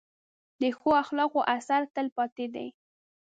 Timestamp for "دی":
2.53-2.67